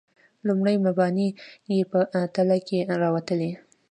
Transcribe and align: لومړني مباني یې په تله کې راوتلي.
لومړني 0.47 0.75
مباني 0.87 1.27
یې 1.73 1.81
په 1.91 1.99
تله 2.35 2.57
کې 2.67 2.79
راوتلي. 3.01 3.51